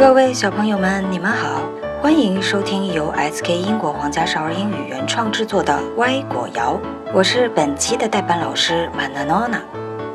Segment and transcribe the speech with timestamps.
[0.00, 1.60] 各位小朋友们，你们好，
[2.00, 6.80] 欢迎收听由 SK 英国皇家少儿英语原创制作的《歪果谣》，
[7.12, 9.60] 我是本期的代班老师曼娜诺娜。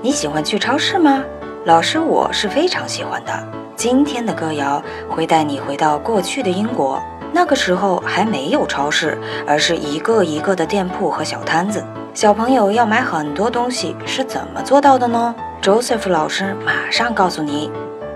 [0.01, 1.23] 你喜欢去超市吗？
[1.65, 3.47] 老师我是非常喜欢的。
[3.75, 6.99] 今天的歌谣会带你回到过去的英国，
[7.31, 9.15] 那个时候还没有超市，
[9.45, 11.85] 而是一个一个的店铺和小摊子。
[12.11, 17.69] 小朋友要买很多东西是怎么做到的呢？Joseph 老师马上告诉你。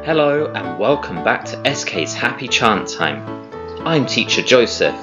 [0.05, 3.21] Hello and welcome back to SK's Happy Chant Time.
[3.85, 4.95] I'm teacher Joseph.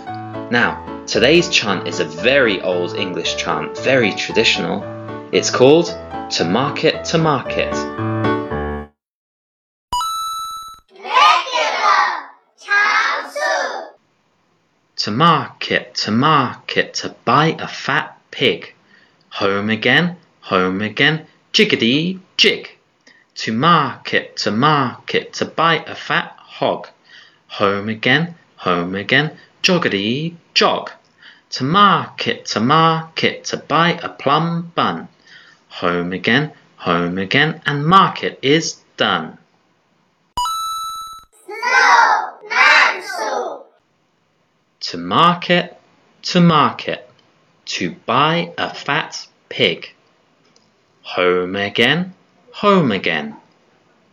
[0.50, 4.82] Now, today's chant is a very old English chant, very traditional.
[5.32, 5.88] It's called
[6.30, 7.74] To Market to Market.
[14.96, 18.72] To market, to market, to buy a fat pig.
[19.32, 22.75] Home again, home again, jiggity jig.
[23.36, 26.88] To market, to market, to buy a fat hog.
[27.48, 30.90] Home again, home again, joggity jog.
[31.50, 35.08] To market, to market, to buy a plum bun.
[35.68, 39.38] Home again, home again, and market is done.
[44.80, 45.78] To market,
[46.22, 47.10] to market,
[47.66, 49.92] to buy a fat pig.
[51.02, 52.14] Home again,
[52.56, 53.36] home again,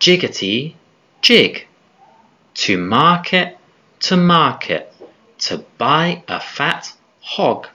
[0.01, 0.73] jiggity
[1.21, 1.65] jig.
[2.55, 3.57] To market,
[4.01, 4.93] to market,
[5.39, 7.67] to buy a fat hog.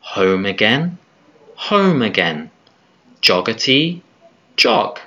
[0.00, 0.98] Home again,
[1.56, 2.50] home again,
[3.22, 4.02] joggity
[4.56, 5.00] jog.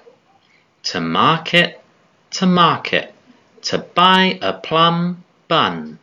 [0.89, 1.79] To market,
[2.31, 3.13] to market,
[3.61, 5.99] to buy a plum bun.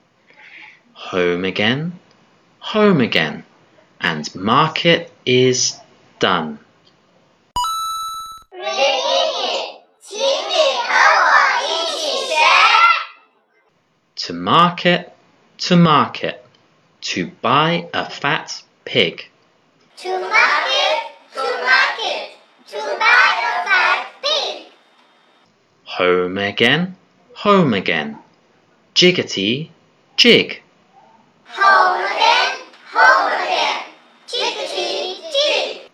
[1.11, 1.99] Home again,
[2.61, 3.45] home again,
[4.01, 5.77] and market is
[6.21, 6.64] done.
[14.45, 15.11] Market,
[15.57, 16.45] to market,
[17.01, 19.27] to buy a fat pig.
[19.97, 20.99] To market,
[21.33, 22.29] to market,
[22.67, 24.67] to buy a fat pig.
[25.85, 26.95] Home again,
[27.37, 28.19] home again,
[28.95, 29.71] jiggity
[30.19, 30.61] jig.
[31.47, 32.59] Home again,
[32.93, 33.83] home again,
[34.29, 35.91] jiggity jig.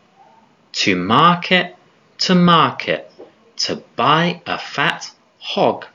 [0.73, 1.77] To market,
[2.19, 3.13] to market,
[3.59, 5.87] to buy a fat hog.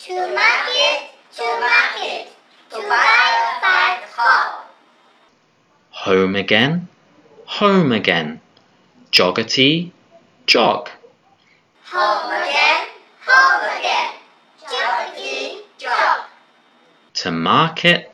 [0.00, 2.28] To market, to market,
[2.70, 4.64] to buy a fat hog.
[5.90, 6.88] Home again,
[7.44, 8.40] home again,
[9.12, 9.92] joggity
[10.46, 10.88] jog.
[11.84, 12.88] Home again,
[13.26, 14.14] home again,
[14.66, 16.24] jiggity jog.
[17.14, 18.12] To market,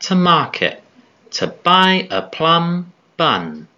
[0.00, 0.82] to market,
[1.30, 3.68] to buy a plum bun.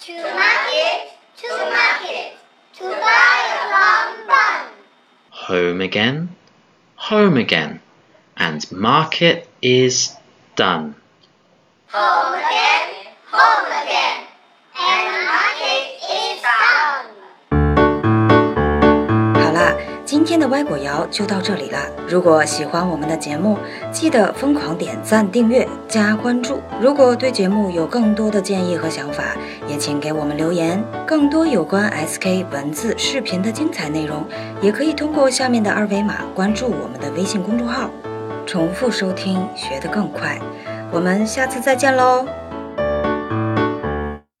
[0.00, 2.32] To market, to market,
[2.74, 4.66] to buy a plum bun.
[5.30, 6.36] Home again,
[7.10, 7.80] home again,
[8.36, 10.14] and market is
[10.54, 10.94] done.
[11.88, 14.19] Home again, home again,
[20.10, 21.78] 今天的歪果谣就到这里了。
[22.08, 23.56] 如果喜欢我们的节目，
[23.92, 26.60] 记得疯狂点赞、订阅、加关注。
[26.80, 29.36] 如果对节目有更多的建议和想法，
[29.68, 30.82] 也请给我们留言。
[31.06, 34.24] 更多有关 SK 文字、视频的精彩内容，
[34.60, 37.88] 也可以通过下面的二维码关注我们的微信公众号。
[38.44, 40.40] 重复收听，学得更快。
[40.90, 42.26] 我们下次再见喽！